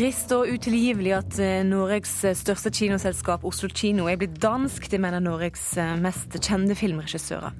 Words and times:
Trist 0.00 0.30
og 0.32 0.48
utilgivelig 0.48 1.10
at 1.12 1.34
eh, 1.44 1.58
Norges 1.68 2.22
største 2.38 2.70
kinoselskap, 2.72 3.42
Oslo 3.44 3.68
Kino, 3.68 4.06
er 4.08 4.16
blitt 4.16 4.38
dansk. 4.40 4.86
Det 4.88 4.96
mener 4.96 5.20
Norges 5.20 5.74
eh, 5.76 5.90
mest 6.00 6.38
kjente 6.38 6.72
filmregissører. 6.72 7.52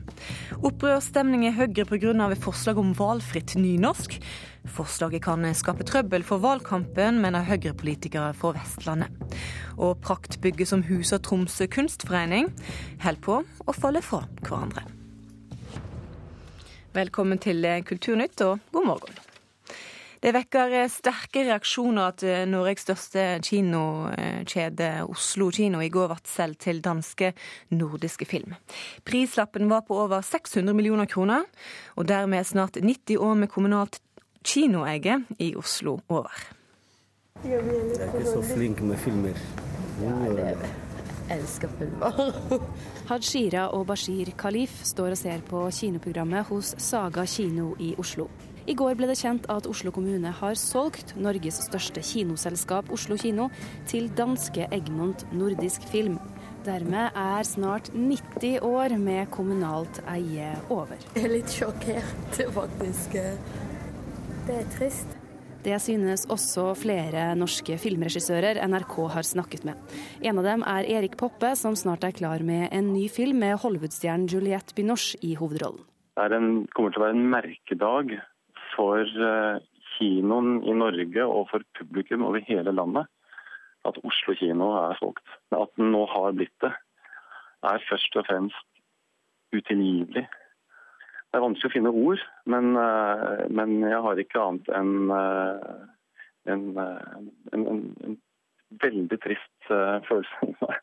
Opprørsstemning 0.64 1.44
er 1.44 1.58
høyere 1.58 1.84
pga. 1.84 2.30
forslag 2.40 2.80
om 2.80 2.94
valgfritt 2.96 3.58
nynorsk. 3.60 4.16
Forslaget 4.64 5.20
kan 5.28 5.44
skape 5.52 5.84
trøbbel 5.84 6.24
for 6.24 6.40
valgkampen, 6.40 7.20
mener 7.20 7.44
Høyre-politikere 7.44 8.32
fra 8.32 8.56
Vestlandet. 8.56 9.36
Og 9.76 10.00
praktbygget 10.00 10.72
som 10.72 10.88
huser 10.88 11.20
Tromsø 11.20 11.68
kunstforening, 11.68 12.54
holder 13.04 13.20
på 13.20 13.42
å 13.44 13.76
falle 13.76 14.00
fra 14.00 14.24
hverandre. 14.40 14.88
Velkommen 16.96 17.36
til 17.36 17.68
Kulturnytt, 17.84 18.40
og 18.40 18.64
god 18.72 18.94
morgen. 18.96 19.26
Det 20.20 20.34
vekker 20.36 20.74
sterke 20.92 21.46
reaksjoner 21.48 22.10
at 22.12 22.22
eh, 22.28 22.42
Norges 22.48 22.84
største 22.84 23.22
kinokjede, 23.46 24.90
Oslo 25.08 25.48
kino, 25.54 25.80
i 25.80 25.88
går 25.92 26.10
ble 26.12 26.18
solgt 26.28 26.66
til 26.66 26.82
danske 26.84 27.32
Nordiske 27.72 28.28
Film. 28.28 28.52
Prislappen 29.08 29.70
var 29.72 29.86
på 29.88 29.96
over 29.96 30.20
600 30.20 30.76
millioner 30.76 31.08
kroner, 31.08 31.48
og 31.96 32.08
dermed 32.08 32.44
snart 32.44 32.76
90 32.76 33.16
år 33.16 33.40
med 33.40 33.48
kommunalt 33.48 34.00
kinoeie 34.44 35.22
i 35.40 35.54
Oslo 35.56 35.98
over. 36.12 36.36
Jeg 37.40 37.56
er 37.56 38.12
ikke 38.12 38.26
så 38.28 38.44
flink 38.44 38.84
med 38.84 39.00
filmer. 39.00 39.40
Jeg 40.02 40.56
elsker 41.32 41.72
filmer. 41.78 42.60
Hajira 43.08 43.70
og 43.72 43.86
Bashir 43.88 44.34
Khalif 44.36 44.82
står 44.84 45.16
og 45.16 45.22
ser 45.24 45.48
på 45.48 45.64
kinoprogrammet 45.72 46.52
hos 46.52 46.74
Saga 46.76 47.24
kino 47.24 47.72
i 47.80 47.94
Oslo. 47.96 48.28
I 48.68 48.74
går 48.76 48.98
ble 48.98 49.08
det 49.08 49.18
kjent 49.20 49.46
at 49.52 49.68
Oslo 49.70 49.92
kommune 49.94 50.32
har 50.40 50.58
solgt 50.58 51.14
Norges 51.16 51.62
største 51.68 52.02
kinoselskap, 52.04 52.90
Oslo 52.92 53.16
kino, 53.20 53.48
til 53.88 54.10
danske 54.16 54.68
Egmont 54.74 55.24
Nordisk 55.32 55.86
Film. 55.90 56.18
Dermed 56.66 57.16
er 57.16 57.46
snart 57.48 57.88
90 57.94 58.60
år 58.66 58.96
med 59.00 59.30
kommunalt 59.32 60.02
eie 60.12 60.52
over. 60.68 61.00
Jeg 61.14 61.24
er 61.24 61.32
litt 61.32 61.54
sjokkert, 61.54 62.42
faktisk. 62.52 63.16
Det 64.46 64.58
er 64.58 64.68
trist. 64.76 65.16
Det 65.60 65.76
synes 65.84 66.24
også 66.32 66.70
flere 66.78 67.34
norske 67.36 67.76
filmregissører 67.80 68.62
NRK 68.64 68.94
har 69.12 69.26
snakket 69.28 69.66
med. 69.68 69.80
En 70.24 70.40
av 70.40 70.46
dem 70.48 70.64
er 70.64 70.88
Erik 70.88 71.18
Poppe, 71.20 71.52
som 71.56 71.76
snart 71.76 72.04
er 72.08 72.16
klar 72.16 72.40
med 72.44 72.70
en 72.72 72.94
ny 72.94 73.06
film 73.12 73.42
med 73.44 73.58
Hollywood-stjernen 73.60 74.28
Juliette 74.28 74.76
Binoche 74.76 75.20
i 75.20 75.34
hovedrollen. 75.36 75.84
Det 76.16 76.36
en, 76.36 76.66
kommer 76.76 76.92
til 76.92 77.00
å 77.00 77.06
være 77.06 77.16
en 77.16 77.28
merkedag 77.32 78.16
for 78.80 79.04
eh, 79.04 79.60
kinoen 79.96 80.60
i 80.64 80.74
Norge 80.76 81.26
og 81.26 81.48
for 81.52 81.64
publikum 81.76 82.24
over 82.28 82.44
hele 82.48 82.72
landet 82.72 83.08
at 83.88 83.98
Oslo 84.04 84.34
kino 84.36 84.72
er 84.76 84.96
solgt. 85.00 85.24
At 85.56 85.72
den 85.76 85.92
nå 85.94 86.04
har 86.08 86.36
blitt 86.36 86.56
det, 86.64 86.72
er 87.64 87.86
først 87.88 88.16
og 88.16 88.26
fremst 88.28 88.68
utilgivelig. 89.56 90.24
Det 90.24 91.38
er 91.38 91.44
vanskelig 91.44 91.70
å 91.70 91.74
finne 91.74 91.92
ord, 91.94 92.22
men, 92.50 92.72
eh, 92.80 93.44
men 93.52 93.76
jeg 93.84 94.02
har 94.06 94.20
ikke 94.24 94.44
annet 94.44 94.72
enn 94.80 95.12
eh, 95.16 95.86
en, 96.50 96.64
en, 96.80 97.30
en, 97.52 97.66
en, 97.68 98.18
veldig 98.80 99.18
trist 99.20 99.70
følelse. 100.08 100.76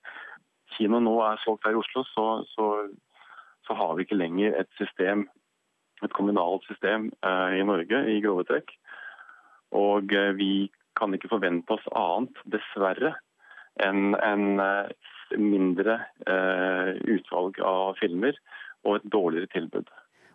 Kino 0.76 1.00
nå 1.02 1.16
er 1.26 1.40
solgt 1.42 1.66
her 1.66 1.78
i 1.78 1.80
Oslo, 1.80 2.04
så, 2.12 2.26
så, 2.52 2.68
så 3.66 3.78
har 3.80 3.96
vi 3.96 4.06
ikke 4.06 4.20
lenger 4.20 4.58
et 4.60 4.70
system 4.78 5.26
et 6.06 6.14
kommunalt 6.14 6.66
system 6.70 7.12
eh, 7.26 7.60
i 7.60 7.66
Norge 7.66 8.04
i 8.12 8.20
grove 8.24 8.46
trekk. 8.48 8.74
Og 9.78 10.14
eh, 10.14 10.34
vi 10.38 10.52
kan 10.98 11.14
ikke 11.14 11.32
forvente 11.32 11.76
oss 11.76 11.86
annet, 11.98 12.42
dessverre, 12.50 13.16
enn 13.84 14.18
en 14.18 14.64
eh, 14.64 15.14
mindre 15.38 16.00
utvalg 17.12 17.58
av 17.60 17.98
filmer 18.00 18.38
og 18.88 18.94
et 18.96 19.08
dårligere 19.12 19.50
tilbud. 19.52 19.90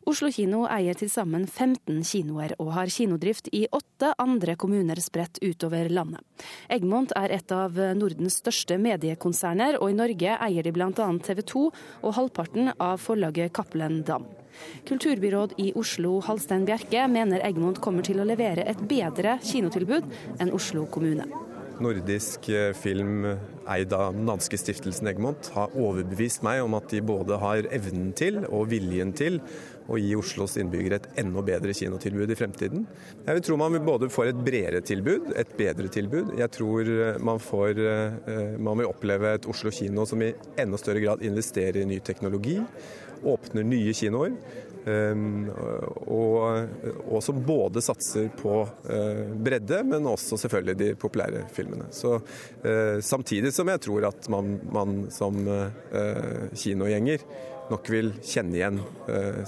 Oslo 0.05 0.29
kino 0.35 0.67
eier 0.69 0.99
til 0.99 1.09
sammen 1.09 1.47
15 1.47 2.03
kinoer 2.05 2.53
og 2.61 2.75
har 2.77 2.93
kinodrift 2.93 3.49
i 3.57 3.63
åtte 3.73 4.11
andre 4.21 4.59
kommuner 4.61 5.01
spredt 5.01 5.41
utover 5.41 5.89
landet. 5.89 6.21
Egmont 6.69 7.17
er 7.17 7.33
et 7.39 7.57
av 7.57 7.81
Nordens 7.97 8.37
største 8.43 8.77
mediekonserner, 8.83 9.81
og 9.81 9.95
i 9.95 9.97
Norge 9.97 10.37
eier 10.37 10.69
de 10.69 10.77
bl.a. 10.77 11.09
TV 11.25 11.41
2 11.55 11.67
og 11.71 12.17
halvparten 12.19 12.75
av 12.77 13.01
forlaget 13.01 13.57
Cappelen 13.57 14.03
Dam. 14.05 14.29
Kulturbyråd 14.89 15.57
i 15.63 15.71
Oslo, 15.79 16.19
Halstein 16.27 16.67
Bjerke, 16.69 17.07
mener 17.11 17.45
Egmont 17.47 17.81
kommer 17.83 18.07
til 18.07 18.23
å 18.23 18.29
levere 18.29 18.67
et 18.69 18.85
bedre 18.89 19.39
kinotilbud 19.45 20.09
enn 20.43 20.53
Oslo 20.57 20.87
kommune. 20.93 21.29
Nordisk 21.83 22.49
eh, 22.53 22.71
film 22.77 23.25
eid 23.71 23.93
av 23.97 24.13
den 24.15 24.29
danske 24.29 24.59
stiftelsen 24.61 25.09
Egmont 25.11 25.49
har 25.55 25.73
overbevist 25.79 26.45
meg 26.47 26.63
om 26.65 26.77
at 26.79 26.91
de 26.93 27.01
både 27.05 27.39
har 27.43 27.67
evnen 27.75 28.13
til 28.19 28.43
og 28.49 28.69
viljen 28.73 29.15
til 29.17 29.41
å 29.91 29.99
gi 29.99 30.15
Oslos 30.17 30.57
innbyggere 30.61 31.01
et 31.01 31.09
enda 31.23 31.43
bedre 31.45 31.75
kinotilbud 31.77 32.31
i 32.31 32.39
fremtiden. 32.39 32.87
Jeg 33.27 33.39
vil 33.39 33.45
tro 33.47 33.59
man 33.61 33.79
både 33.87 34.11
får 34.13 34.31
et 34.31 34.43
bredere 34.47 34.83
tilbud, 34.87 35.33
et 35.39 35.55
bedre 35.59 35.91
tilbud. 35.93 36.35
Jeg 36.39 36.55
tror 36.55 36.91
eh, 36.93 37.21
man, 37.23 37.43
får, 37.43 37.83
eh, 37.83 38.59
man 38.63 38.81
vil 38.81 38.91
oppleve 38.91 39.37
et 39.37 39.49
Oslo 39.51 39.73
kino 39.75 40.07
som 40.09 40.23
i 40.23 40.33
enda 40.61 40.81
større 40.81 41.03
grad 41.03 41.25
investerer 41.27 41.83
i 41.83 41.89
ny 41.89 42.03
teknologi, 42.05 42.61
åpner 43.23 43.67
nye 43.67 43.95
kinoer. 43.97 44.37
Um, 44.83 45.45
og, 46.11 46.39
og, 47.05 47.21
som 47.23 47.37
både 47.47 47.79
satser 47.87 48.25
på 48.35 48.57
bredde, 49.39 49.79
men 49.87 50.09
også 50.11 50.35
selvfølgelig 50.43 50.75
de 50.81 50.89
populære 50.99 51.45
filmene. 51.55 51.87
Så 51.95 52.17
Samtidig 53.07 53.53
som 53.55 53.71
jeg 53.71 53.85
tror 53.85 54.09
at 54.11 54.27
man, 54.35 54.57
man 54.75 55.05
som 55.15 55.39
kinogjenger 56.59 57.23
nok 57.73 57.89
vil 57.91 58.13
kjenne 58.21 58.61
igjen 58.61 58.83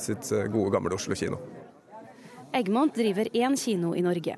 sitt 0.00 0.32
gode, 0.50 0.72
gamle 0.74 0.96
Oslo 0.96 1.16
kino. 1.18 1.38
Egmont 2.54 2.94
driver 2.94 3.28
én 3.36 3.56
kino 3.58 3.94
i 3.94 4.02
Norge. 4.02 4.36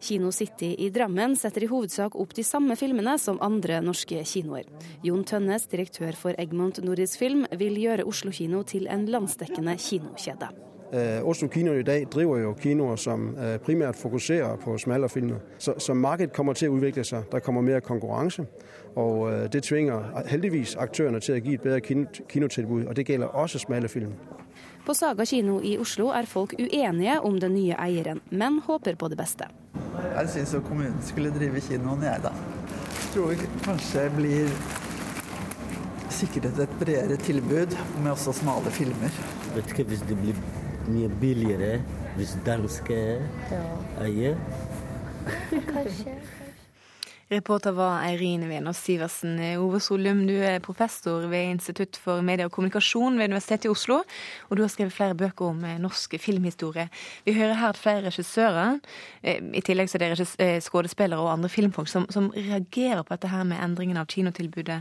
Kino 0.00 0.30
City 0.30 0.74
i 0.78 0.90
Drammen 0.94 1.36
setter 1.36 1.64
i 1.64 1.66
hovedsak 1.66 2.14
opp 2.14 2.34
de 2.36 2.44
samme 2.46 2.76
filmene 2.78 3.16
som 3.18 3.40
andre 3.42 3.80
norske 3.82 4.20
kinoer. 4.22 4.68
Jon 5.02 5.24
Tønnes, 5.26 5.66
direktør 5.66 6.14
for 6.14 6.38
Egmont 6.38 6.78
Nordisk 6.86 7.18
Film, 7.18 7.46
vil 7.58 7.80
gjøre 7.82 8.06
Oslo 8.06 8.30
kino 8.30 8.62
til 8.62 8.86
en 8.86 9.08
landsdekkende 9.10 9.74
kinokjede. 9.82 10.52
Uh, 10.92 11.28
Oslo 11.28 11.48
Kino 11.48 11.72
i 11.72 11.82
dag 11.82 12.06
driver 12.12 12.38
jo 12.40 12.54
kinoer 12.56 12.96
som 12.96 13.34
uh, 13.36 13.56
primært 13.60 13.96
fokuserer 13.96 14.56
på 14.56 14.78
smale 14.78 15.08
filmer. 15.08 15.36
Så, 15.58 15.74
så 15.78 15.94
markedet 15.94 16.32
kommer 16.32 16.56
til 16.56 16.70
å 16.72 16.78
utvikle 16.78 17.04
seg. 17.04 17.26
Der 17.32 17.42
kommer 17.44 17.60
mer 17.60 17.80
konkurranse. 17.84 18.46
Og 18.96 19.18
uh, 19.28 19.44
det 19.52 19.66
tvinger 19.68 20.22
heldigvis 20.30 20.78
aktørene 20.80 21.20
til 21.20 21.36
å 21.36 21.42
gi 21.44 21.58
et 21.58 21.66
bedre 21.66 21.80
kinotilbud. 22.32 22.86
Og 22.88 22.96
det 22.96 23.04
gjelder 23.04 23.36
også 23.36 23.60
smale 23.60 23.88
film. 23.92 24.14
På 24.86 24.94
Saga 24.96 25.26
kino 25.28 25.58
i 25.60 25.74
Oslo 25.78 26.08
er 26.16 26.24
folk 26.24 26.54
uenige 26.56 27.18
om 27.20 27.36
den 27.40 27.52
nye 27.58 27.76
eieren, 27.76 28.22
men 28.30 28.62
håper 28.64 28.96
på 28.96 29.10
det 29.12 29.18
beste. 29.20 29.50
Jeg 29.98 30.30
syns 30.32 30.54
kommunen 30.64 30.96
skulle 31.04 31.34
drive 31.34 31.60
kinoen, 31.60 32.06
jeg, 32.06 32.22
da. 32.24 32.32
Jeg 32.88 33.10
tror 33.12 33.42
kanskje 33.66 34.06
det 34.06 34.14
blir 34.16 34.48
sikret 36.18 36.62
et 36.64 36.72
bredere 36.80 37.20
tilbud 37.20 37.76
med 38.00 38.10
også 38.14 38.32
smale 38.40 38.72
filmer. 38.72 39.12
Jeg 39.12 39.58
vet 39.58 39.74
ikke 39.74 39.86
hvis 39.92 40.06
det 40.08 40.16
blir 40.16 40.40
mye 40.92 41.12
billigere 41.20 41.78
hvis 42.16 42.36
danske 42.46 42.98
eier. 44.02 44.36
Kanskje. 45.72 46.18
Reporter 47.28 47.74
var 47.76 48.06
Eirin 48.06 48.46
Venås 48.48 48.78
Sivertsen. 48.80 49.34
Ove 49.60 49.82
Solum, 49.84 50.22
du 50.26 50.32
er 50.40 50.62
professor 50.64 51.26
ved 51.28 51.50
Institutt 51.50 51.98
for 52.00 52.22
medie 52.24 52.46
og 52.48 52.54
kommunikasjon 52.54 53.18
ved 53.20 53.28
Universitetet 53.28 53.68
i 53.68 53.72
Oslo. 53.72 53.98
Og 54.48 54.56
du 54.56 54.62
har 54.64 54.72
skrevet 54.72 54.96
flere 54.96 55.16
bøker 55.18 55.50
om 55.50 55.60
eh, 55.68 55.76
norsk 55.82 56.16
filmhistorie. 56.22 56.88
Vi 57.28 57.36
hører 57.36 57.60
her 57.60 57.74
at 57.74 57.80
flere 57.80 58.06
regissører, 58.06 58.80
eh, 59.20 59.44
i 59.52 59.60
tillegg 59.60 59.92
så 59.92 60.00
er 60.00 60.16
det 60.16 60.28
eh, 60.40 60.56
skuespillere 60.64 61.20
og 61.20 61.34
andre 61.34 61.52
filmfolk, 61.52 61.92
som, 61.92 62.08
som, 62.08 62.32
reagerer 62.32 63.04
på 63.04 63.12
dette 63.12 63.28
her 63.28 63.44
med 63.44 63.60
endringen 63.60 64.00
av 64.00 64.08
kinotilbudet. 64.08 64.80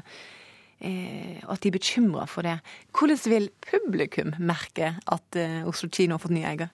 At 0.78 1.64
de 1.64 1.72
er 1.72 1.74
bekymra 1.74 2.28
for 2.30 2.46
det. 2.46 2.60
Hvordan 2.94 3.24
vil 3.32 3.48
publikum 3.66 4.36
merke 4.38 4.92
at 5.10 5.38
Oslo 5.66 5.90
kino 5.90 6.14
har 6.14 6.22
fått 6.22 6.36
ny 6.36 6.44
eier? 6.46 6.70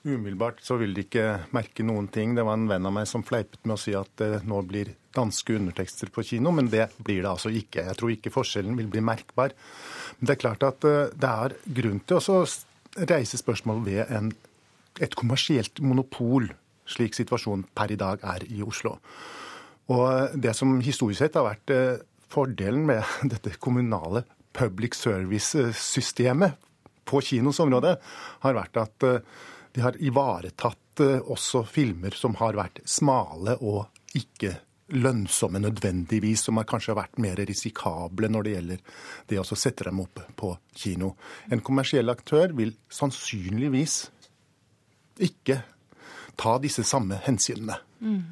Umiddelbart 0.00 0.62
så 0.64 0.78
vil 0.80 0.94
de 0.96 1.02
ikke 1.04 1.24
merke 1.52 1.84
noen 1.84 2.06
ting. 2.08 2.32
Det 2.32 2.44
var 2.46 2.56
en 2.56 2.68
venn 2.70 2.88
av 2.88 2.94
meg 2.96 3.08
som 3.08 3.24
fleipet 3.26 3.60
med 3.66 3.76
å 3.76 3.80
si 3.82 3.92
at 3.96 4.08
det 4.16 4.40
nå 4.48 4.62
blir 4.64 4.94
danske 5.16 5.58
undertekster 5.58 6.08
på 6.14 6.24
kino, 6.24 6.52
men 6.56 6.70
det 6.72 6.86
blir 7.04 7.20
det 7.20 7.28
altså 7.28 7.52
ikke. 7.52 7.84
Jeg 7.84 7.98
tror 7.98 8.14
ikke 8.14 8.32
forskjellen 8.32 8.78
vil 8.78 8.88
bli 8.92 9.02
merkbar. 9.04 9.52
Men 10.18 10.30
det 10.30 10.36
er 10.36 10.40
klart 10.40 10.64
at 10.64 10.86
eh, 10.88 11.12
det 11.12 11.32
er 11.44 11.56
grunn 11.80 12.00
til 12.08 12.20
å 12.20 12.38
reise 13.10 13.40
spørsmål 13.40 13.84
ved 13.84 14.14
en, 14.14 14.32
et 15.04 15.16
kommersielt 15.18 15.82
monopol, 15.84 16.48
slik 16.88 17.18
situasjonen 17.18 17.66
per 17.76 17.92
i 17.92 18.00
dag 18.00 18.24
er 18.24 18.46
i 18.48 18.64
Oslo. 18.64 18.96
Og 19.90 20.38
det 20.38 20.54
som 20.56 20.78
historisk 20.80 21.20
sett 21.20 21.36
har 21.36 21.50
vært 21.50 21.74
eh, 21.74 22.00
fordelen 22.30 22.86
med 22.88 23.04
dette 23.32 23.54
kommunale 23.58 24.24
public 24.56 24.96
service-systemet 24.98 26.58
på 27.04 27.20
kinos 27.24 27.60
område, 27.62 27.96
har 28.42 28.54
vært 28.54 28.78
at 28.78 29.06
eh, 29.06 29.22
de 29.74 29.82
har 29.84 29.98
ivaretatt 30.02 31.02
eh, 31.02 31.18
også 31.20 31.64
filmer 31.66 32.14
som 32.16 32.36
har 32.40 32.58
vært 32.58 32.82
smale 32.88 33.56
og 33.60 33.86
ikke 34.18 34.56
lønnsomme 34.90 35.60
nødvendigvis, 35.62 36.44
som 36.46 36.58
har 36.58 36.66
kanskje 36.66 36.96
vært 36.98 37.18
mer 37.22 37.38
risikable 37.46 38.30
når 38.30 38.46
det 38.46 38.54
gjelder 38.54 38.80
det 39.30 39.38
å 39.38 39.46
sette 39.46 39.86
dem 39.86 40.00
opp 40.02 40.22
på 40.38 40.50
kino. 40.74 41.14
En 41.50 41.62
kommersiell 41.62 42.10
aktør 42.10 42.54
vil 42.58 42.74
sannsynligvis 42.90 44.00
ikke 45.22 45.60
ta 46.40 46.56
disse 46.62 46.82
samme 46.86 47.20
hensynene. 47.22 47.78
Mm. 48.00 48.22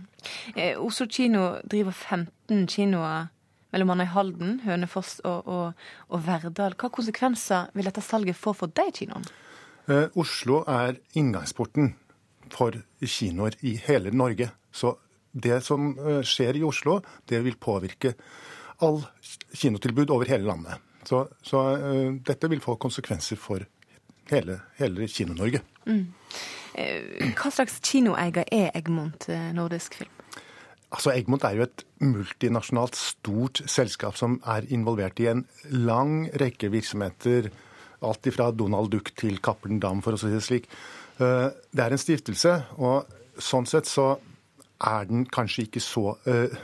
Eh, 0.57 0.75
Oslo 0.81 1.07
kino 1.07 1.59
driver 1.69 1.95
15 1.95 2.67
kinoer 2.67 3.29
mellom 3.75 3.91
Anna 3.95 4.07
i 4.07 4.13
Halden, 4.13 4.61
Hønefoss 4.65 5.19
og, 5.29 5.49
og, 5.49 5.87
og, 6.09 6.23
Verdal. 6.27 6.77
Hva 6.79 6.91
konsekvenser 6.93 7.73
vil 7.77 7.89
dette 7.89 8.05
salget 8.05 8.39
få 8.39 8.55
for 8.57 8.73
de 8.73 8.89
kinoene? 8.95 9.29
Eh, 9.89 10.07
Oslo 10.21 10.63
er 10.69 10.99
inngangsporten 11.17 11.95
for 12.53 12.77
kinoer 13.01 13.57
i 13.65 13.77
hele 13.87 14.13
Norge. 14.13 14.51
Så 14.73 14.95
det 15.33 15.63
som 15.67 15.95
eh, 15.99 16.21
skjer 16.27 16.61
i 16.61 16.67
Oslo, 16.67 16.99
det 17.29 17.43
vil 17.45 17.59
påvirke 17.61 18.15
all 18.85 19.03
kinotilbud 19.57 20.13
over 20.15 20.29
hele 20.31 20.49
landet. 20.49 20.85
Så, 21.09 21.23
så 21.43 21.63
uh, 21.81 22.15
dette 22.27 22.51
vil 22.53 22.61
få 22.61 22.75
konsekvenser 22.77 23.39
for 23.41 23.63
hele, 24.29 24.59
hele 24.77 25.07
Kino-Norge. 25.09 25.63
Mm. 25.89 26.03
Uh, 26.77 27.31
hva 27.39 27.53
slags 27.55 27.79
kinoeier 27.81 28.45
er 28.45 28.69
Egmont 28.77 29.25
Nordisk 29.57 29.97
Film? 30.03 30.18
Altså, 30.89 31.13
Egmont 31.13 31.45
er 31.45 31.59
jo 31.59 31.67
et 31.67 31.85
multinasjonalt 32.01 32.97
stort 32.97 33.61
selskap 33.69 34.17
som 34.17 34.39
er 34.49 34.65
involvert 34.73 35.21
i 35.21 35.29
en 35.29 35.45
lang 35.69 36.31
rekke 36.41 36.71
virksomheter. 36.73 37.51
Alt 38.01 38.29
fra 38.33 38.49
Donald 38.57 38.93
Duck 38.95 39.11
til 39.19 39.37
Cappelen 39.45 39.83
Dam, 39.83 40.01
for 40.01 40.17
å 40.17 40.21
si 40.21 40.31
det 40.33 40.41
slik. 40.47 40.69
Eh, 41.21 41.49
det 41.75 41.85
er 41.85 41.93
en 41.93 42.01
stiftelse, 42.01 42.55
og 42.79 43.11
sånn 43.43 43.69
sett 43.69 43.91
så 43.91 44.15
er 44.87 45.09
den 45.11 45.27
kanskje 45.29 45.67
ikke 45.67 45.83
så 45.83 46.13
eh, 46.31 46.57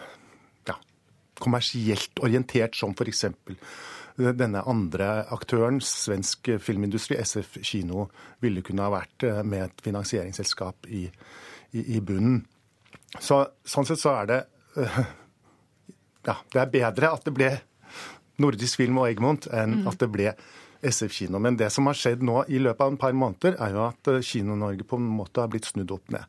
ja, 0.70 0.78
kommersielt 1.42 2.22
orientert 2.24 2.78
som 2.78 2.94
f.eks. 2.94 3.26
Eh, 3.26 4.30
denne 4.38 4.62
andre 4.70 5.10
aktøren, 5.34 5.82
svensk 5.84 6.54
filmindustri, 6.64 7.18
SF 7.20 7.58
Kino, 7.66 8.08
ville 8.40 8.64
kunne 8.64 8.86
ha 8.86 8.94
vært 8.94 9.28
med 9.44 9.66
et 9.66 9.84
finansieringsselskap 9.84 10.88
i, 10.88 11.04
i, 11.74 11.86
i 11.98 12.00
bunnen. 12.00 12.44
Så, 13.22 13.44
sånn 13.64 13.86
sett 13.86 14.02
så 14.02 14.16
er 14.22 14.30
det 14.30 14.40
Ja, 16.24 16.38
det 16.54 16.60
er 16.60 16.72
bedre 16.72 17.12
at 17.14 17.26
det 17.26 17.34
ble 17.36 17.50
Nordisk 18.40 18.80
Film 18.80 18.98
og 19.02 19.10
Egmont 19.10 19.46
enn 19.52 19.82
mm. 19.82 19.88
at 19.90 20.00
det 20.00 20.08
ble 20.10 20.32
SF 20.84 21.12
Kino. 21.12 21.40
Men 21.40 21.58
det 21.60 21.70
som 21.72 21.86
har 21.88 21.96
skjedd 21.98 22.24
nå 22.24 22.42
i 22.48 22.60
løpet 22.60 22.82
av 22.82 22.92
en 22.92 23.00
par 23.00 23.14
måneder, 23.16 23.56
er 23.62 23.76
jo 23.76 23.84
at 23.86 24.10
eh, 24.10 24.24
Kino-Norge 24.24 24.86
på 24.88 24.98
en 25.00 25.06
måte 25.20 25.44
har 25.44 25.52
blitt 25.52 25.68
snudd 25.68 25.92
opp 25.94 26.10
ned. 26.12 26.24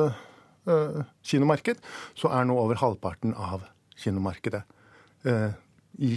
kinomarked, 0.64 1.80
så 2.16 2.30
er 2.32 2.46
nå 2.48 2.54
over 2.56 2.78
halvparten 2.80 3.34
av 3.36 3.66
kinomarkedet 4.00 4.62
i 6.00 6.12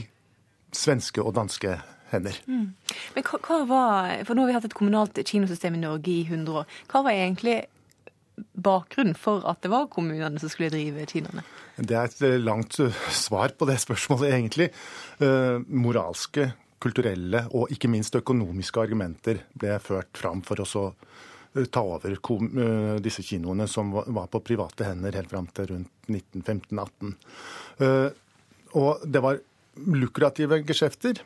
svenske 0.71 1.19
og 1.19 1.33
danske 1.35 1.73
hender. 2.11 2.37
Mm. 2.47 2.69
Men 3.15 3.25
hva, 3.27 3.39
hva, 3.43 3.63
var, 3.69 4.13
for 4.27 4.37
Nå 4.37 4.45
har 4.45 4.51
vi 4.51 4.57
hatt 4.57 4.69
et 4.69 4.77
kommunalt 4.77 5.19
kinosystem 5.27 5.77
i 5.77 5.81
Norge 5.81 6.13
i 6.13 6.21
100 6.27 6.61
år. 6.61 6.77
Hva 6.91 7.03
var 7.07 7.15
egentlig 7.15 7.63
bakgrunnen 8.53 9.17
for 9.17 9.45
at 9.49 9.63
det 9.63 9.71
var 9.73 9.89
kommunene 9.91 10.39
som 10.41 10.51
skulle 10.51 10.71
drive 10.73 11.07
kinoene? 11.09 11.43
Det 11.77 11.97
er 11.97 12.09
et 12.09 12.21
eh, 12.25 12.37
langt 12.41 12.79
eh, 12.81 13.03
svar 13.13 13.53
på 13.57 13.67
det 13.69 13.79
spørsmålet, 13.85 14.33
egentlig. 14.33 14.69
Uh, 15.21 15.63
moralske, 15.67 16.51
kulturelle 16.81 17.47
og 17.57 17.71
ikke 17.73 17.89
minst 17.89 18.15
økonomiske 18.19 18.81
argumenter 18.83 19.41
ble 19.57 19.79
ført 19.81 20.13
fram 20.17 20.43
for 20.45 20.61
å 20.61 20.91
ta 21.73 21.81
over 21.81 22.13
disse 23.01 23.23
kinoene 23.25 23.65
som 23.65 23.89
var 23.95 24.27
på 24.29 24.43
private 24.45 24.85
hender 24.85 25.15
helt 25.17 25.31
fram 25.31 25.47
til 25.57 25.71
rundt 25.71 25.89
1915-18. 26.05 27.15
Og 28.77 29.01
det 29.09 29.23
var 29.25 29.41
lukrative 29.89 30.61
geskjefter 30.69 31.23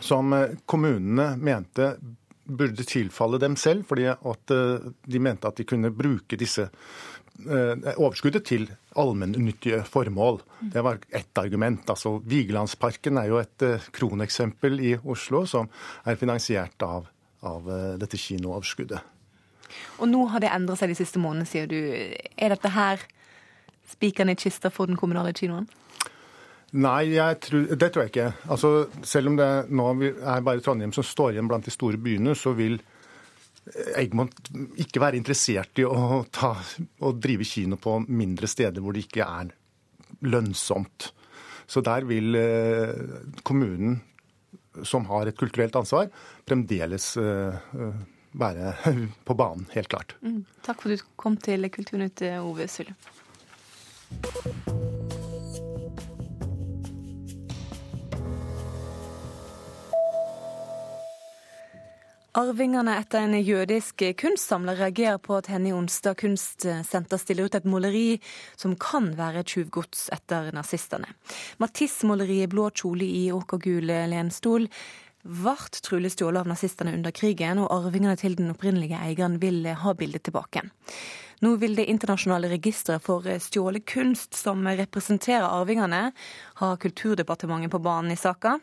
som 0.00 0.32
eh, 0.32 0.56
kommunene 0.66 1.36
mente 1.36 1.94
burde 2.44 2.84
tilfalle 2.84 3.38
dem 3.38 3.56
selv, 3.56 3.86
fordi 3.88 4.08
at 4.10 4.54
eh, 4.54 4.90
de 5.06 5.22
mente 5.22 5.48
at 5.48 5.60
de 5.60 5.66
kunne 5.68 5.92
bruke 5.94 6.38
disse 6.38 6.66
eh, 6.66 7.90
overskuddet 7.96 8.46
til 8.48 8.66
allmennyttige 8.98 9.82
formål. 9.86 10.40
Det 10.60 10.82
var 10.84 10.98
ett 11.10 11.38
argument. 11.38 11.90
Altså, 11.90 12.18
Vigelandsparken 12.26 13.20
er 13.20 13.30
jo 13.30 13.40
et 13.42 13.66
kroneksempel 13.94 14.80
i 14.80 14.96
Oslo 15.04 15.44
som 15.46 15.70
er 16.04 16.18
finansiert 16.20 16.82
av, 16.82 17.06
av 17.46 17.70
dette 18.00 18.18
kinooverskuddet. 18.18 19.16
Og 20.02 20.08
nå 20.10 20.24
har 20.32 20.42
det 20.42 20.50
endret 20.50 20.80
seg 20.80 20.90
de 20.90 20.98
siste 20.98 21.20
månedene, 21.22 21.46
sier 21.46 21.68
du. 21.70 21.78
Er 22.34 22.50
dette 22.50 22.72
her 22.74 23.04
spikeren 23.90 24.32
i 24.32 24.38
kista 24.38 24.70
for 24.74 24.90
den 24.90 24.98
kommunale 24.98 25.30
kinoen? 25.36 25.68
Nei, 26.70 27.04
tror, 27.42 27.66
det 27.74 27.88
tror 27.90 28.04
jeg 28.04 28.12
ikke. 28.12 28.30
Altså, 28.54 28.70
selv 29.02 29.32
om 29.32 29.38
det 29.38 29.50
nå 29.74 29.86
er 30.06 30.44
bare 30.46 30.62
Trondheim 30.62 30.92
som 30.94 31.06
står 31.06 31.34
igjen 31.34 31.48
blant 31.50 31.66
de 31.66 31.74
store 31.74 31.98
byene, 31.98 32.36
så 32.38 32.54
vil 32.58 32.78
Egmont 33.98 34.50
ikke 34.80 35.02
være 35.02 35.18
interessert 35.18 35.78
i 35.82 35.84
å, 35.86 36.22
ta, 36.32 36.54
å 37.04 37.12
drive 37.12 37.46
kino 37.46 37.78
på 37.80 37.98
mindre 38.08 38.48
steder 38.50 38.82
hvor 38.82 38.96
det 38.96 39.04
ikke 39.06 39.26
er 39.26 39.50
lønnsomt. 40.26 41.10
Så 41.70 41.82
der 41.86 42.06
vil 42.08 42.34
eh, 42.38 42.94
kommunen, 43.46 44.00
som 44.82 45.06
har 45.10 45.28
et 45.30 45.38
kulturelt 45.38 45.76
ansvar, 45.78 46.10
fremdeles 46.48 47.12
eh, 47.20 47.60
være 48.32 48.74
på 49.28 49.38
banen, 49.38 49.68
helt 49.76 49.90
klart. 49.92 50.16
Mm. 50.22 50.42
Takk 50.66 50.82
for 50.82 50.94
at 50.94 51.02
du 51.02 51.10
kom 51.20 51.38
til 51.38 51.70
Kulturnytt, 51.70 52.26
Ove 52.40 52.70
Sulle. 52.70 52.96
Arvingene 62.38 62.92
etter 62.94 63.24
en 63.26 63.32
jødisk 63.42 64.04
kunstsamler 64.20 64.78
reagerer 64.78 65.16
på 65.18 65.34
at 65.40 65.48
henne 65.50 65.72
i 65.72 65.74
onsdag 65.74 66.14
kunstsenter 66.20 67.18
stiller 67.18 67.48
ut 67.48 67.56
et 67.58 67.66
måleri 67.66 68.20
som 68.54 68.76
kan 68.78 69.08
være 69.18 69.42
tjuvgods 69.42 70.04
etter 70.14 70.52
nazistene. 70.54 71.10
Matisse-måleriet 71.58 72.52
'Blå 72.52 72.68
kjole 72.70 73.02
i 73.02 73.24
åkergul 73.34 73.90
lenstol' 74.12 74.70
ble 75.22 75.56
trolig 75.82 76.12
stjålet 76.12 76.40
av 76.40 76.48
nazistene 76.48 76.94
under 76.96 77.12
krigen, 77.14 77.58
og 77.60 77.72
arvingene 77.72 78.16
til 78.16 78.36
den 78.38 78.52
opprinnelige 78.52 79.00
eieren 79.00 79.38
vil 79.42 79.66
ha 79.66 79.94
bildet 79.94 80.24
tilbake. 80.28 80.64
Nå 81.40 81.54
vil 81.56 81.72
det 81.76 81.86
internasjonale 81.88 82.50
registeret 82.52 83.00
for 83.00 83.24
stjålet 83.40 83.86
kunst 83.88 84.36
som 84.36 84.66
representerer 84.66 85.46
arvingene, 85.48 86.10
ha 86.60 86.68
Kulturdepartementet 86.76 87.72
på 87.72 87.80
banen 87.80 88.12
i 88.12 88.16
saka. 88.16 88.58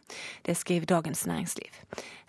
Det 0.46 0.54
skriver 0.58 0.86
Dagens 0.86 1.26
Næringsliv. 1.26 1.74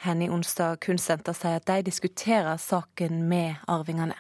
Henny 0.07 0.31
Onsdag 0.33 0.81
Kunstsenter 0.81 1.37
sier 1.37 1.61
at 1.61 1.69
de 1.69 1.83
diskuterer 1.91 2.57
saken 2.57 3.27
med 3.29 3.61
arvingene. 3.69 4.17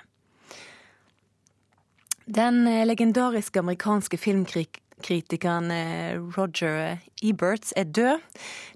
Den 2.29 2.67
legendariske 2.85 3.65
amerikanske 3.65 4.21
filmkrigen 4.21 4.85
Kritikeren 5.05 5.71
eh, 5.71 6.19
Roger 6.37 6.99
Eberts 7.23 7.73
er 7.77 7.85
død. 7.85 8.25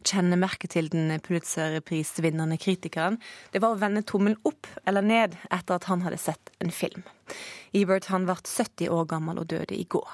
kjenner 0.07 0.39
merket 0.39 0.75
til 0.75 0.91
den 0.93 1.11
Pulitzer-prisvinnende 1.23 2.59
kritikeren 2.59 3.19
det 3.53 3.63
var 3.63 3.75
å 3.75 3.81
vende 3.81 4.03
tommelen 4.03 4.39
opp 4.49 4.67
eller 4.87 5.03
ned 5.03 5.37
etter 5.51 5.77
at 5.77 5.89
han 5.91 6.03
hadde 6.07 6.21
sett 6.21 6.53
en 6.61 6.71
film. 6.71 7.03
Ebert 7.73 8.11
han 8.13 8.27
ble 8.29 8.37
70 8.43 8.91
år 8.93 9.09
gammel 9.11 9.41
og 9.43 9.51
døde 9.53 9.77
i 9.79 9.87
går. 9.89 10.11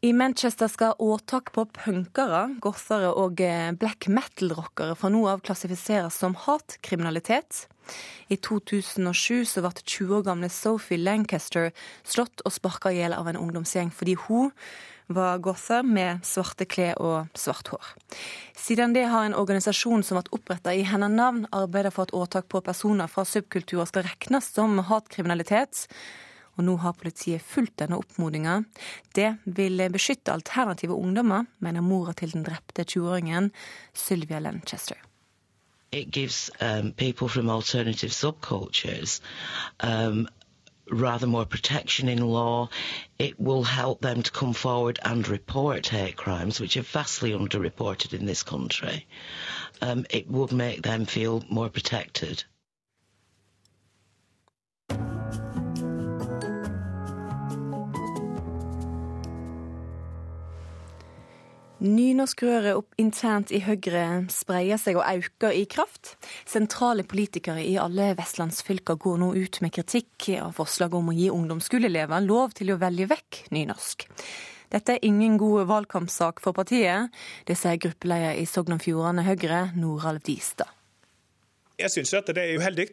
I 0.00 0.12
Manchester 0.12 0.68
skal 0.68 0.92
åtak 0.98 1.52
på 1.56 1.64
punkere, 1.72 2.42
gossere 2.60 3.08
og 3.16 3.40
eh, 3.40 3.70
black 3.72 4.10
metal-rockere 4.12 4.92
fra 4.98 5.08
nå 5.08 5.22
av 5.30 5.40
klassifiseres 5.46 6.18
som 6.20 6.36
hatkriminalitet. 6.36 7.62
I 8.28 8.36
2007 8.36 9.46
så 9.48 9.62
ble 9.64 9.72
20 9.80 10.18
år 10.18 10.26
gamle 10.26 10.50
Sophie 10.52 11.00
Lancaster 11.00 11.70
slått 12.04 12.44
og 12.44 12.52
sparka 12.52 12.92
i 12.92 13.00
hjel 13.00 13.16
av 13.16 13.30
en 13.30 13.40
ungdomsgjeng 13.40 13.94
fordi 13.94 14.18
hun 14.26 14.52
var 15.06 15.38
gother 15.38 15.86
med 15.86 16.20
svarte 16.26 16.66
klær 16.68 17.00
og 17.00 17.38
svart 17.38 17.70
hår. 17.72 17.88
Siden 18.58 18.92
det 18.92 19.06
har 19.08 19.24
en 19.24 19.38
organisasjon 19.38 20.04
som 20.04 20.18
ble 20.18 20.34
oppretta 20.36 20.74
i 20.74 20.84
hennes 20.84 21.14
navn, 21.14 21.46
arbeidet 21.54 21.94
for 21.94 22.04
at 22.04 22.14
åtak 22.16 22.50
på 22.52 22.60
personer 22.66 23.08
fra 23.08 23.24
subkulturer 23.24 23.88
skal 23.88 24.04
regnes 24.10 24.50
som 24.52 24.76
hatkriminalitet. 24.90 25.86
Og 26.56 26.64
nå 26.64 26.76
har 26.80 26.96
politiet 26.96 27.44
fulgt 27.44 27.76
denne 27.82 27.98
oppmodinga. 28.00 28.62
Det 29.14 29.34
vil 29.44 29.82
beskytte 29.92 30.32
alternative 30.32 30.96
ungdommer, 30.96 31.44
mener 31.58 31.84
mora 31.84 32.16
til 32.16 32.32
den 32.32 32.46
drepte 32.46 32.84
20-åringen, 32.84 33.52
Sylvia 33.94 34.40
Lanchester. 34.40 34.96
it 35.92 36.10
gives 36.10 36.50
um, 36.60 36.92
people 36.92 37.28
from 37.28 37.48
alternative 37.48 38.10
subcultures 38.10 39.20
um, 39.80 40.28
rather 40.90 41.26
more 41.26 41.46
protection 41.46 42.08
in 42.08 42.18
law. 42.18 42.68
It 43.18 43.40
will 43.40 43.64
help 43.64 44.00
them 44.00 44.22
to 44.22 44.30
come 44.30 44.52
forward 44.52 44.98
and 45.04 45.26
report 45.26 45.88
hate 45.88 46.16
crimes, 46.16 46.60
which 46.60 46.76
are 46.76 46.82
vastly 46.82 47.32
underreported 47.32 48.12
in 48.12 48.26
this 48.26 48.42
country. 48.42 49.06
Um, 49.80 50.06
it 50.10 50.28
would 50.28 50.52
make 50.52 50.82
them 50.82 51.06
feel 51.06 51.44
more 51.48 51.68
protected. 51.68 52.44
Nynorskrøret 61.76 62.72
opp 62.72 62.94
internt 62.96 63.50
i 63.52 63.58
Høyre 63.60 64.24
spreier 64.32 64.78
seg 64.80 64.96
og 64.96 65.04
øker 65.04 65.52
i 65.52 65.66
kraft. 65.68 66.14
Sentrale 66.48 67.04
politikere 67.04 67.60
i 67.60 67.74
alle 67.76 68.14
vestlandsfylker 68.16 68.96
går 68.96 69.18
nå 69.20 69.28
ut 69.36 69.58
med 69.60 69.74
kritikk 69.76 70.30
av 70.38 70.54
forslaget 70.56 70.96
om 70.96 71.10
å 71.12 71.16
gi 71.18 71.26
ungdomsskoleelever 71.34 72.24
lov 72.24 72.56
til 72.56 72.72
å 72.72 72.78
velge 72.80 73.10
vekk 73.12 73.42
nynorsk. 73.52 74.06
Dette 74.72 74.96
er 74.96 75.04
ingen 75.04 75.36
god 75.36 75.68
valgkampsak 75.68 76.40
for 76.40 76.56
partiet. 76.56 77.12
Det 77.44 77.58
sier 77.60 77.76
gruppeleder 77.84 78.40
i 78.40 78.48
Sogn 78.48 78.78
og 78.78 78.82
Fjordane 78.82 79.26
Høyre, 79.28 79.60
Noralv 79.76 80.24
Distad. 80.24 80.72
Jeg 81.76 81.92
syns 81.92 82.16
det 82.24 82.40
er 82.40 82.56
uheldig. 82.56 82.88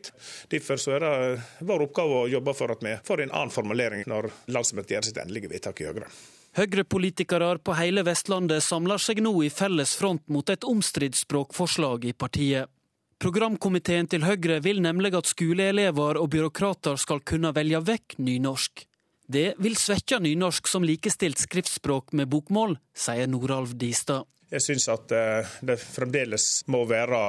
Derfor 0.51 0.75
er 0.91 1.07
det 1.07 1.67
vår 1.71 1.87
oppgave 1.87 2.23
å 2.25 2.29
jobbe 2.35 2.51
for 2.51 2.75
at 2.75 2.83
vi 2.83 2.99
får 3.07 3.23
en 3.23 3.31
annen 3.31 3.55
formulering 3.55 4.03
når 4.11 4.33
landsmøtet 4.51 4.97
gjør 4.97 5.07
sitt 5.07 5.23
endelige 5.23 5.55
vedtak 5.55 5.79
i 5.79 5.87
Høyre. 5.87 6.11
Høyre-politikere 6.53 7.55
på 7.65 7.73
hele 7.73 8.03
Vestlandet 8.05 8.61
samler 8.61 9.01
seg 9.01 9.23
nå 9.25 9.31
i 9.41 9.49
felles 9.49 9.95
front 9.97 10.21
mot 10.29 10.49
et 10.53 10.65
omstridt 10.69 11.17
språkforslag 11.17 12.05
i 12.05 12.13
partiet. 12.13 12.69
Programkomiteen 13.17 14.05
til 14.11 14.25
Høyre 14.27 14.59
vil 14.61 14.83
nemlig 14.85 15.15
at 15.17 15.29
skoleelever 15.31 16.19
og 16.21 16.29
byråkrater 16.35 16.99
skal 17.01 17.23
kunne 17.25 17.53
velge 17.57 17.81
vekk 17.87 18.17
nynorsk. 18.21 18.83
Det 19.25 19.55
vil 19.65 19.79
svekke 19.79 20.19
nynorsk 20.21 20.69
som 20.69 20.85
likestilt 20.85 21.41
skriftspråk 21.41 22.13
med 22.13 22.29
bokmål, 22.29 22.77
sier 22.93 23.31
Noralv 23.31 23.73
Distad. 23.79 24.27
Jeg 24.53 24.61
syns 24.61 24.85
at 24.93 25.13
eh, 25.17 25.53
det 25.65 25.79
fremdeles 25.81 26.43
må 26.69 26.83
være 26.85 27.19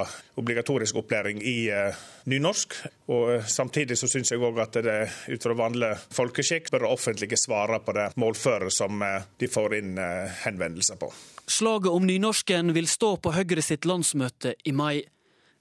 obligatorisk 0.40 0.98
opplæring 1.00 1.38
i 1.40 1.70
eh, 1.72 2.02
nynorsk. 2.28 2.76
Og 3.14 3.30
eh, 3.32 3.46
samtidig 3.48 3.96
så 3.96 4.10
syns 4.12 4.34
jeg 4.34 4.42
òg 4.44 4.60
at 4.60 4.76
det 4.84 4.98
ut 5.32 5.46
fra 5.46 5.56
vanlig 5.56 5.94
folkeskikk 6.12 6.68
bør 6.74 6.84
det 6.84 6.92
offentlige 6.92 7.40
svare 7.40 7.80
på 7.80 7.96
det 7.96 8.10
målføret 8.20 8.74
som 8.76 9.00
de 9.40 9.48
får 9.48 9.78
inn 9.78 9.96
henvendelser 10.44 11.00
på. 11.00 11.08
Slaget 11.48 11.92
om 11.92 12.04
nynorsken 12.04 12.74
vil 12.76 12.88
stå 12.88 13.16
på 13.24 13.32
Høyre 13.32 13.64
sitt 13.64 13.88
landsmøte 13.88 14.54
i 14.64 14.76
mai. 14.76 15.00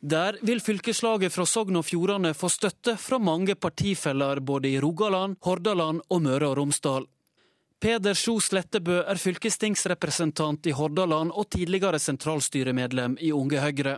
Der 0.03 0.35
vil 0.43 0.59
fylkeslaget 0.59 1.31
fra 1.31 1.45
Sogn 1.47 1.79
og 1.79 1.87
Fjordane 1.87 2.33
få 2.35 2.49
støtte 2.51 2.97
fra 2.99 3.21
mange 3.23 3.55
partifeller 3.55 4.41
både 4.43 4.73
i 4.73 4.79
Rogaland, 4.83 5.37
Hordaland 5.47 6.03
og 6.11 6.25
Møre 6.25 6.49
og 6.51 6.57
Romsdal. 6.59 7.07
Peder 7.83 8.15
Sjo 8.15 8.37
Slettebø 8.39 9.01
er 9.11 9.19
fylkestingsrepresentant 9.19 10.69
i 10.71 10.73
Hordaland 10.77 11.33
og 11.35 11.49
tidligere 11.51 11.99
sentralstyremedlem 11.99 13.17
i 13.19 13.33
Unge 13.35 13.59
Høyre. 13.59 13.97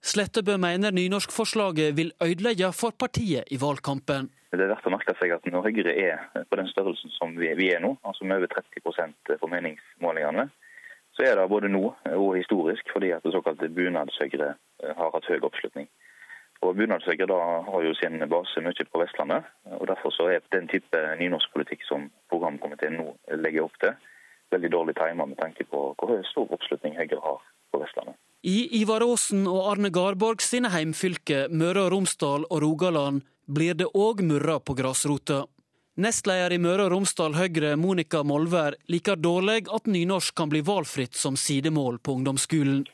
Slettebø 0.00 0.54
mener 0.56 0.94
nynorskforslaget 0.96 1.92
vil 1.98 2.14
ødelegge 2.24 2.70
for 2.72 2.96
partiet 2.96 3.52
i 3.52 3.58
valgkampen. 3.60 4.30
Det 4.56 4.64
er 4.64 4.72
verdt 4.72 4.88
å 4.88 4.94
merke 4.94 5.12
seg 5.20 5.34
at 5.36 5.44
når 5.52 5.68
Høyre 5.68 5.92
er 6.06 6.24
på 6.48 6.56
den 6.56 6.70
størrelsen 6.72 7.12
som 7.18 7.36
vi 7.36 7.68
er 7.68 7.84
nå, 7.84 7.92
altså 8.08 8.24
med 8.24 8.40
over 8.40 8.54
30 8.56 9.36
for 9.42 9.52
meningsmålingene, 9.52 10.48
så 11.12 11.28
er 11.28 11.36
det 11.36 11.48
både 11.52 11.68
nå 11.68 11.84
og 11.92 12.30
historisk 12.40 12.88
fordi 12.94 13.12
at 13.12 13.26
det 13.26 13.36
såkalte 13.36 13.68
bunadshøyre 13.68 14.54
har 14.96 15.12
hatt 15.12 15.28
høy 15.28 15.44
oppslutning. 15.44 15.90
Og 16.64 16.76
Bunadshøyre 16.76 17.38
har 17.68 17.82
jo 17.84 17.94
sin 17.98 18.22
base 18.30 18.62
mye 18.64 18.86
på 18.90 19.00
Vestlandet. 19.02 19.44
og 19.78 19.86
Derfor 19.90 20.10
så 20.14 20.28
er 20.32 20.44
den 20.52 20.68
type 20.68 21.00
nynorskpolitikk 21.20 21.84
som 21.88 22.08
programkomiteen 22.32 22.96
nå 23.00 23.10
legger 23.42 23.66
opp 23.66 23.76
til, 23.82 23.92
veldig 24.54 24.70
dårlig 24.72 24.94
timet 24.96 25.28
med 25.28 25.38
tanke 25.40 25.66
på 25.68 25.90
hvor 25.98 26.22
stor 26.30 26.52
oppslutning 26.56 26.96
Høyre 26.96 27.20
har 27.22 27.42
på 27.72 27.82
Vestlandet. 27.82 28.16
I 28.46 28.80
Ivar 28.80 29.02
Aasen 29.02 29.46
og 29.50 29.72
Arne 29.72 29.90
Garborg 29.90 30.42
sine 30.44 30.70
heimfylker 30.70 31.50
Møre 31.50 31.86
og 31.86 31.92
Romsdal 31.96 32.46
og 32.46 32.62
Rogaland 32.62 33.24
blir 33.46 33.74
det 33.74 33.88
òg 33.94 34.22
murra 34.22 34.60
på 34.60 34.76
grasrota. 34.78 35.44
Nestleder 35.96 36.52
i 36.52 36.58
Møre 36.60 36.84
og 36.86 36.92
Romsdal 36.92 37.34
Høyre, 37.38 37.72
Monica 37.80 38.20
Molvær, 38.20 38.76
liker 38.92 39.16
dårlig 39.16 39.64
at 39.72 39.88
nynorsk 39.88 40.34
kan 40.36 40.50
bli 40.52 40.60
valgfritt 40.60 41.16
som 41.16 41.38
sidemål 41.40 41.98
på 42.04 42.18
ungdomsskolen. 42.18 42.84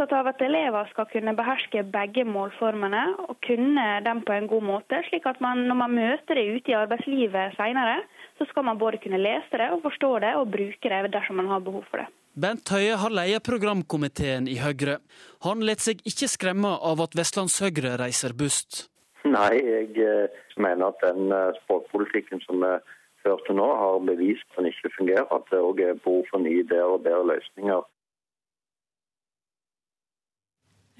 Opptatt 0.00 0.16
av 0.16 0.28
at 0.30 0.40
elever 0.40 0.86
skal 0.88 1.04
kunne 1.10 1.34
beherske 1.36 1.82
begge 1.92 2.22
målformene 2.24 3.02
og 3.26 3.34
kunne 3.44 3.82
dem 4.00 4.22
på 4.24 4.32
en 4.32 4.46
god 4.48 4.64
måte, 4.64 4.96
slik 5.10 5.26
at 5.28 5.42
man, 5.44 5.66
når 5.68 5.76
man 5.76 5.92
møter 5.92 6.40
det 6.40 6.44
ute 6.54 6.72
i 6.72 6.76
arbeidslivet 6.78 7.58
senere, 7.58 7.98
så 8.40 8.46
skal 8.48 8.64
man 8.64 8.80
både 8.80 8.96
kunne 9.02 9.20
lese 9.20 9.60
det 9.60 9.66
og 9.74 9.82
forstå 9.84 10.10
det 10.24 10.30
og 10.38 10.48
bruke 10.54 10.94
det 10.94 11.12
dersom 11.12 11.36
man 11.42 11.52
har 11.52 11.60
behov 11.68 11.84
for 11.90 12.00
det. 12.00 12.08
Bent 12.32 12.72
Høie 12.72 12.96
har 12.96 13.12
ledet 13.12 13.44
programkomiteen 13.44 14.48
i 14.48 14.56
Høyre. 14.64 14.96
Han 15.44 15.60
lar 15.68 15.84
seg 15.84 16.00
ikke 16.08 16.32
skremme 16.32 16.72
av 16.80 17.04
at 17.04 17.20
Vestlandshøyre 17.20 17.98
reiser 18.00 18.32
bust. 18.32 18.86
Nei, 19.28 19.52
jeg 19.60 19.92
eh, 20.00 20.42
mener 20.56 20.94
at 20.94 21.04
den 21.04 21.28
eh, 21.28 21.52
språkpolitikken 21.60 22.40
som 22.48 22.64
er 22.64 22.80
ført 23.20 23.44
til 23.44 23.60
nå, 23.60 23.68
har 23.84 24.00
bevist 24.08 24.48
at 24.48 24.62
den 24.62 24.72
ikke 24.72 24.96
fungerer. 24.96 25.28
At 25.28 25.52
det 25.52 25.60
òg 25.60 25.84
er 25.84 26.00
behov 26.00 26.24
for 26.32 26.40
nye 26.40 26.64
ideer 26.64 26.88
og 26.88 27.02
bedre 27.04 27.34
løsninger. 27.36 27.84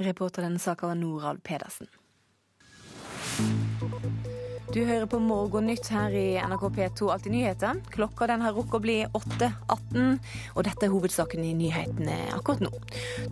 Reporter 0.01 0.43
denne 0.43 0.59
saka 0.59 0.87
var 0.87 0.95
Norald 0.95 1.43
Pedersen. 1.43 1.87
Du 4.71 4.85
hører 4.87 5.09
på 5.11 5.19
Morgennytt 5.19 5.89
her 5.91 6.13
i 6.15 6.37
NRK 6.39 6.69
P2 6.77 7.09
Alltid 7.11 7.33
nyheter. 7.35 7.79
Klokka 7.91 8.29
den 8.31 8.45
har 8.45 8.53
rukket 8.55 8.77
å 8.79 8.81
bli 8.85 8.95
8.18, 9.19 10.13
og 10.55 10.61
dette 10.63 10.87
er 10.87 10.93
hovedsaken 10.93 11.43
i 11.43 11.57
nyhetene 11.59 12.19
akkurat 12.37 12.63
nå. 12.63 12.71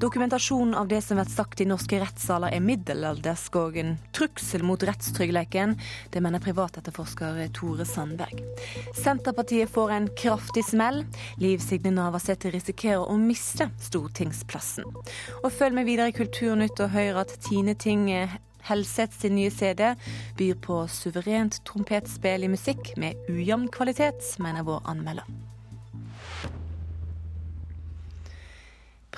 Dokumentasjonen 0.03 0.75
av 0.75 0.91
det 0.91 0.99
som 1.07 1.21
blir 1.21 1.31
sagt 1.31 1.63
i 1.63 1.69
norske 1.71 2.01
rettssaler 2.03 2.57
er 2.57 2.65
middelaldersk 2.67 3.59
og 3.61 3.79
en 3.79 3.95
trussel 4.19 4.67
mot 4.67 4.83
rettstryggheten. 4.83 5.77
Det 6.11 6.25
mener 6.25 6.43
privatetterforsker 6.43 7.39
Tore 7.55 7.87
Sandberg. 7.87 8.43
Senterpartiet 8.99 9.71
får 9.71 9.95
en 9.95 10.11
kraftig 10.19 10.67
smell. 10.67 11.05
Liv 11.39 11.63
Signe 11.63 11.95
Navarsete 11.95 12.51
risikerer 12.51 13.07
å 13.07 13.15
miste 13.15 13.71
stortingsplassen. 13.87 14.91
Og 15.45 15.49
følg 15.55 15.79
med 15.79 15.87
videre 15.87 16.11
i 16.11 16.19
Kulturnytt 16.19 16.83
og 16.83 16.97
hør 16.99 17.23
at 17.23 17.39
Tine 17.47 17.79
Ting 17.79 18.11
Helseth 18.69 19.21
sin 19.21 19.37
nye 19.39 19.51
CD 19.51 19.95
byr 20.39 20.59
på 20.65 20.83
suverent 20.93 21.61
trompetspill 21.69 22.45
i 22.45 22.53
musikk 22.53 22.95
med 23.01 23.19
ujevn 23.33 23.69
kvalitet, 23.73 24.35
mener 24.43 24.67
vår 24.69 24.85
anmelder. 24.89 25.29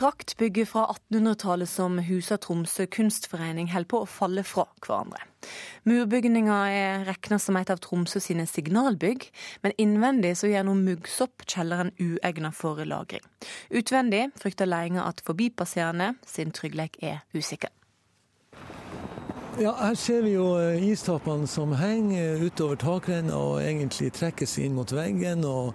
Praktbygget 0.00 0.68
fra 0.70 0.86
1800-tallet 0.94 1.68
som 1.68 1.98
huser 2.00 2.38
Tromsø 2.40 2.86
kunstforening 2.88 3.66
holder 3.68 3.88
på 3.90 3.98
å 4.00 4.06
falle 4.08 4.40
fra 4.48 4.64
hverandre. 4.80 5.26
Murbygninga 5.84 6.56
er 6.72 7.04
regna 7.04 7.36
som 7.42 7.58
et 7.60 7.72
av 7.72 7.82
Tromsø 7.84 8.22
sine 8.24 8.46
signalbygg, 8.48 9.26
men 9.60 9.76
innvendig 9.76 10.32
så 10.40 10.48
gjør 10.48 10.70
nå 10.70 10.78
muggsopp 10.78 11.44
kjelleren 11.44 11.92
uegna 12.00 12.48
for 12.56 12.80
lagring. 12.88 13.26
Utvendig 13.68 14.30
frykter 14.40 14.70
ledelsen 14.72 15.02
at 15.04 15.20
forbipasserende 15.26 16.14
sin 16.24 16.56
trygghet 16.56 16.96
er 17.04 17.20
usikker. 17.36 17.68
Ja, 19.58 19.72
Her 19.74 19.94
ser 19.98 20.22
vi 20.22 20.36
jo 20.36 20.52
eh, 20.60 20.78
istappene 20.92 21.48
som 21.50 21.72
henger 21.74 22.38
utover 22.44 22.78
takrenna 22.78 23.34
og 23.34 23.58
egentlig 23.64 24.12
trekkes 24.14 24.54
inn 24.62 24.76
mot 24.78 24.92
veggen 24.94 25.42
og 25.44 25.74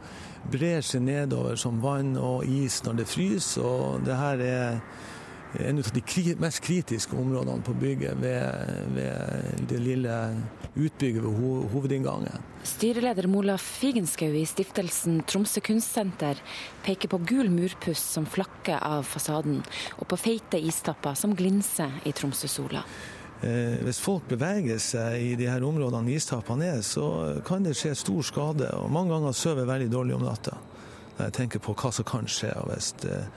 brer 0.52 0.86
seg 0.86 1.04
nedover 1.04 1.60
som 1.60 1.82
vann 1.84 2.16
og 2.16 2.46
is 2.48 2.80
når 2.86 3.02
det 3.02 3.08
fryser. 3.12 3.66
og 3.66 4.06
det 4.08 4.16
her 4.16 4.44
er 4.46 4.80
en 5.60 5.80
av 5.80 5.90
de 5.96 6.36
mest 6.40 6.62
kritiske 6.64 7.16
områdene 7.16 7.64
på 7.64 7.74
bygget 7.80 8.20
ved, 8.20 8.72
ved 8.96 9.68
det 9.70 9.80
lille 9.80 10.16
utbygget 10.76 11.24
ved 11.24 11.68
hovedinngangen. 11.72 12.48
Styreleder 12.66 13.28
Mola 13.32 13.58
Figenschou 13.62 14.34
i 14.36 14.46
stiftelsen 14.50 15.22
Tromsø 15.28 15.62
kunstsenter 15.64 16.40
peker 16.86 17.12
på 17.12 17.22
gul 17.28 17.52
murpuss 17.54 18.04
som 18.16 18.28
flakker 18.28 18.80
av 18.84 19.06
fasaden, 19.08 19.62
og 20.00 20.10
på 20.12 20.20
feite 20.20 20.60
istapper 20.60 21.16
som 21.20 21.36
glinser 21.38 22.02
i 22.04 22.16
Tromsø-sola. 22.16 22.84
Eh, 23.44 23.82
hvis 23.84 24.00
folk 24.00 24.30
beveger 24.30 24.80
seg 24.80 25.20
i 25.20 25.34
de 25.36 25.50
her 25.52 25.64
områdene 25.68 26.16
istappene 26.16 26.70
er, 26.78 26.82
så 26.86 27.42
kan 27.46 27.66
det 27.66 27.76
skje 27.76 27.92
stor 28.00 28.24
skade. 28.24 28.72
og 28.80 28.92
Mange 28.92 29.12
ganger 29.14 29.36
sover 29.36 29.66
jeg 29.66 29.72
veldig 29.74 29.92
dårlig 29.92 30.16
om 30.16 30.26
natta 30.30 30.58
når 31.16 31.30
jeg 31.30 31.36
tenker 31.38 31.62
på 31.64 31.76
hva 31.80 31.92
som 31.96 32.08
kan 32.08 32.26
skje 32.28 32.50
hvis 32.68 32.90
eh, 33.08 33.28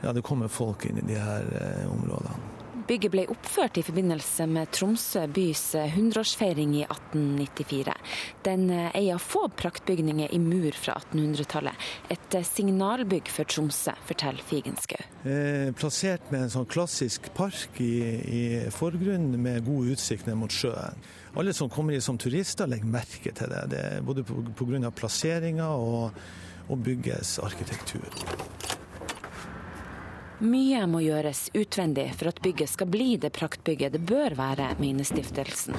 ja, 0.00 0.12
det 0.14 0.22
kommer 0.24 0.48
folk 0.48 0.86
inn 0.88 1.00
i 1.02 1.08
de 1.08 1.18
her 1.20 1.44
eh, 1.58 1.84
områdene. 1.90 2.57
Bygget 2.88 3.12
ble 3.12 3.26
oppført 3.28 3.76
i 3.76 3.82
forbindelse 3.84 4.46
med 4.48 4.70
Tromsø 4.72 5.26
bys 5.36 5.74
100-årsfeiring 5.76 6.70
i 6.78 6.84
1894. 6.86 7.92
Den 8.46 8.70
er 8.72 8.96
av 9.12 9.20
få 9.20 9.42
praktbygninger 9.60 10.32
i 10.32 10.38
mur 10.40 10.72
fra 10.72 10.94
1800-tallet. 11.02 11.88
Et 12.14 12.38
signalbygg 12.48 13.28
for 13.28 13.48
Tromsø, 13.50 13.92
forteller 14.08 14.40
Figenschou. 14.48 15.04
Eh, 15.28 15.68
plassert 15.76 16.32
med 16.32 16.46
en 16.46 16.54
sånn 16.56 16.68
klassisk 16.70 17.28
park 17.36 17.76
i, 17.84 17.92
i 18.24 18.42
forgrunnen 18.72 19.36
med 19.36 19.68
god 19.68 19.92
utsikt 19.92 20.24
ned 20.30 20.40
mot 20.40 20.54
sjøen. 20.54 20.96
Alle 21.36 21.52
som 21.52 21.68
kommer 21.68 21.92
hit 21.92 22.08
som 22.08 22.16
turister 22.16 22.70
legger 22.72 22.88
merke 22.88 23.36
til 23.36 23.52
det, 23.52 23.66
det 23.74 23.84
både 24.08 24.24
pga. 24.24 24.90
plasseringa 24.96 25.68
og, 25.76 26.16
og 26.72 26.84
byggets 26.88 27.36
arkitektur. 27.44 28.77
Mye 30.38 30.84
må 30.86 31.00
gjøres 31.02 31.48
utvendig 31.58 32.12
for 32.14 32.30
at 32.30 32.38
bygget 32.44 32.70
skal 32.70 32.86
bli 32.86 33.16
det 33.18 33.32
praktbygget 33.34 33.96
det 33.96 34.06
bør 34.06 34.36
være, 34.38 34.68
mener 34.78 35.02
stiftelsen. 35.02 35.74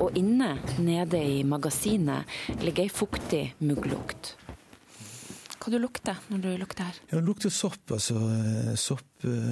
Og 0.00 0.16
inne, 0.16 0.54
nede 0.80 1.20
i 1.20 1.42
magasinet, 1.44 2.24
ligger 2.64 2.86
ei 2.86 2.88
fuktig 2.88 3.52
mugglukt. 3.60 4.32
Hva 5.58 5.68
du 5.74 5.78
lukter 5.82 6.16
når 6.32 6.38
du 6.40 6.48
lukter 6.56 6.88
her? 6.88 6.96
Ja, 7.10 7.18
det 7.18 7.26
lukter 7.28 7.52
sopp, 7.52 7.84
altså 7.92 8.16
eh, 8.32 8.72
soppsporer. 8.80 9.44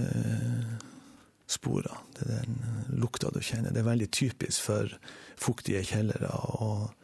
Eh, 1.93 2.09
det 2.17 2.25
er 2.25 2.49
den 2.49 2.57
lukta 3.05 3.29
du 3.37 3.41
kjenner. 3.45 3.77
Det 3.77 3.85
er 3.85 3.93
veldig 3.93 4.09
typisk 4.09 4.59
for 4.71 4.89
fuktige 5.37 5.85
kjellere. 5.85 6.33
Og 6.65 6.97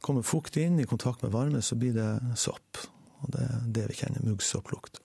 kommer 0.00 0.24
fukt 0.24 0.56
inn 0.56 0.80
i 0.80 0.88
kontakt 0.88 1.20
med 1.20 1.36
varme, 1.36 1.60
så 1.60 1.76
blir 1.76 1.92
det 2.00 2.16
sopp. 2.40 2.80
Og 3.20 3.28
det 3.36 3.44
er 3.44 3.60
det 3.76 3.92
vi 3.92 4.00
kjenner, 4.00 4.24
muggsopplukt. 4.24 5.03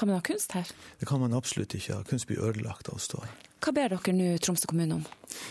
Kan 0.00 0.08
man 0.08 0.16
ha 0.16 0.24
kunst 0.24 0.54
her? 0.56 0.64
Det 0.96 1.04
kan 1.04 1.20
man 1.20 1.34
absolutt 1.36 1.74
ikke. 1.76 1.98
ha. 1.98 2.02
Kunst 2.08 2.24
blir 2.30 2.40
ødelagt 2.40 2.88
av 2.88 2.96
å 2.96 3.02
stå 3.04 3.18
her. 3.20 3.32
Hva 3.60 3.72
ber 3.76 3.92
dere 3.92 4.12
nå 4.16 4.28
Tromsø 4.40 4.70
kommune 4.70 4.96
om? 4.96 5.02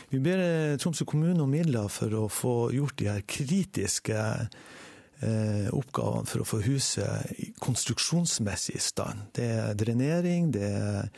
Vi 0.09 0.17
ber 0.25 0.41
eh, 0.41 0.77
Tromsø 0.81 1.05
kommune 1.05 1.43
om 1.43 1.51
midler 1.53 1.85
for 1.93 2.15
å 2.17 2.23
få 2.33 2.53
gjort 2.73 2.97
de 2.97 3.11
her 3.11 3.21
kritiske 3.29 4.17
eh, 4.17 5.67
oppgavene 5.69 6.25
for 6.31 6.41
å 6.41 6.47
få 6.49 6.63
huset 6.65 7.29
konstruksjonsmessig 7.61 8.79
i 8.79 8.81
stand. 8.81 9.27
Det 9.37 9.51
er 9.59 9.77
drenering, 9.77 10.49
det 10.57 10.71
er 10.79 11.11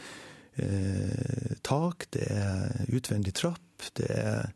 eh, 0.59 1.55
tak, 1.63 2.09
det 2.11 2.27
er 2.35 2.91
utvendig 2.91 3.37
trapp, 3.39 3.87
det 3.95 4.11
er 4.11 4.51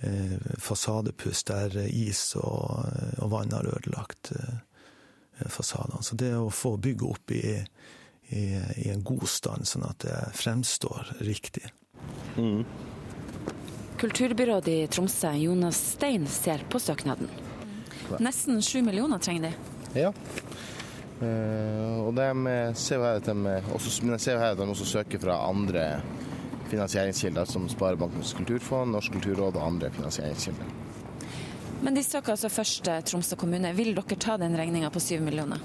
eh, 0.00 0.56
fasadepuss 0.64 1.44
der 1.52 1.76
is 1.90 2.30
og, 2.40 2.88
og 3.20 3.36
vann 3.36 3.52
har 3.52 3.68
ødelagt 3.68 4.32
eh, 4.32 4.56
fasadene. 5.52 6.00
Så 6.00 6.16
det 6.16 6.32
å 6.40 6.48
få 6.48 6.78
bygget 6.80 7.08
opp 7.12 7.36
i 7.36 7.44
i, 8.28 8.44
i, 8.76 8.88
en 8.92 9.02
god 9.02 9.26
stand, 9.28 9.66
sånn 9.68 9.86
at 9.88 10.04
det 10.04 10.16
fremstår 10.36 11.14
riktig. 11.24 11.64
Mm. 12.36 12.64
Kulturbyrådet 13.98 14.74
i 14.74 14.86
Tromsø, 14.92 15.32
Jonas 15.40 15.80
Stein, 15.94 16.26
ser 16.30 16.62
på 16.70 16.80
søknaden. 16.82 17.30
Nesten 18.22 18.60
sju 18.64 18.82
millioner 18.86 19.20
trenger 19.22 19.48
de. 19.48 20.02
Ja. 20.04 20.12
Uh, 21.18 22.06
og 22.06 22.12
de 22.14 22.52
ser 22.78 23.00
jo 23.00 23.06
her 23.08 23.18
at 23.18 23.26
de 23.26 23.54
også, 23.74 24.04
men 24.04 24.14
jeg 24.14 24.22
ser 24.22 24.36
jo 24.36 24.42
her 24.44 24.54
at 24.54 24.60
de 24.60 24.68
også 24.70 24.86
søker 24.86 25.22
fra 25.22 25.40
andre 25.48 25.88
finansieringskilder, 26.68 27.48
som 27.48 27.66
Sparebankens 27.72 28.36
kulturfond, 28.38 28.92
Norsk 28.92 29.16
kulturråd 29.16 29.56
og 29.56 29.64
andre 29.64 29.90
finansieringskilder. 29.96 30.76
Men 31.82 31.96
de 31.96 32.04
søker 32.04 32.34
altså 32.34 32.50
først 32.52 32.90
Tromsø 33.08 33.38
kommune. 33.38 33.72
Vil 33.74 33.94
dere 33.96 34.18
ta 34.20 34.36
den 34.38 34.56
regninga 34.58 34.90
på 34.92 35.02
syv 35.02 35.24
millioner? 35.24 35.62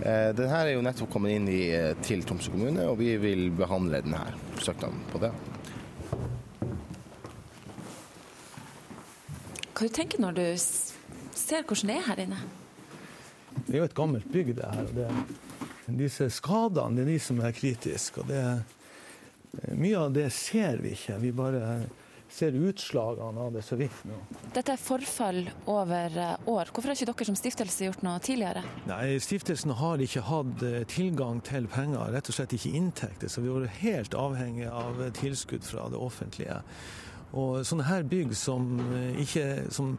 Eh, 0.00 0.30
den 0.36 0.50
her 0.50 0.66
er 0.66 0.74
jo 0.74 0.84
nettopp 0.84 1.10
kommet 1.12 1.36
inn 1.36 1.48
i, 1.48 1.70
eh, 1.72 1.94
til 2.02 2.24
Tromsø 2.26 2.52
kommune, 2.52 2.84
og 2.88 2.98
vi 3.00 3.16
vil 3.20 3.50
behandle 3.50 4.02
denne 4.04 4.22
søknaden 4.60 5.02
på 5.12 5.22
det. 5.22 5.32
Hva 9.76 9.88
du 9.88 9.92
tenker 9.92 10.22
når 10.22 10.38
du 10.38 10.46
ser 10.56 11.66
hvordan 11.66 11.90
det 11.92 11.96
er 11.96 12.06
her 12.06 12.22
inne? 12.24 12.38
Det 13.66 13.74
er 13.74 13.78
jo 13.82 13.88
et 13.88 13.96
gammelt 13.96 14.32
bygg, 14.32 14.54
det 14.56 14.64
her. 14.64 14.86
og 14.88 14.94
det, 14.96 15.10
Disse 15.98 16.26
skadene 16.34 16.96
det 16.96 17.04
er 17.04 17.12
de 17.12 17.18
som 17.22 17.40
er 17.40 17.52
kritiske. 17.54 18.20
og 18.20 18.28
det, 18.28 18.42
Mye 19.72 19.96
av 19.96 20.12
det 20.12 20.30
ser 20.32 20.82
vi 20.82 20.92
ikke. 20.96 21.20
Vi 21.20 21.30
bare 21.32 21.86
ser 22.32 22.56
utslagene 22.68 23.40
av 23.46 23.54
det 23.54 23.62
så 23.64 23.78
vidt 23.78 24.04
nå. 24.08 24.18
Dette 24.54 24.74
er 24.74 24.80
forfall 24.80 25.42
over 25.70 26.18
eh, 26.20 26.48
år. 26.50 26.72
Hvorfor 26.72 26.90
har 26.90 26.98
ikke 26.98 27.08
dere 27.12 27.28
som 27.28 27.38
stiftelse 27.38 27.88
gjort 27.88 28.04
noe 28.06 28.20
tidligere? 28.24 28.64
Nei, 28.88 29.16
Stiftelsen 29.22 29.74
har 29.78 30.02
ikke 30.02 30.24
hatt 30.26 30.66
eh, 30.66 30.82
tilgang 30.90 31.40
til 31.46 31.68
penger, 31.72 32.12
rett 32.14 32.30
og 32.30 32.38
slett 32.38 32.56
ikke 32.56 32.74
inntekter. 32.78 33.32
Så 33.32 33.44
vi 33.44 33.50
har 33.52 33.66
vært 33.66 33.82
helt 33.82 34.16
avhengig 34.18 34.70
av 34.70 35.02
tilskudd 35.18 35.66
fra 35.66 35.88
det 35.92 36.00
offentlige. 36.00 36.60
Og 37.32 37.66
sånne 37.66 37.88
her 37.88 38.06
bygg 38.06 38.34
som 38.38 38.78
eh, 38.94 39.20
ikke 39.24 39.66
som 39.74 39.96